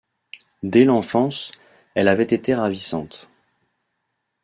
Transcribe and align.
Dès 0.63 0.83
l’enfance, 0.83 1.51
elle 1.93 2.07
avait 2.07 2.23
été 2.23 2.55
ravissante. 2.55 3.29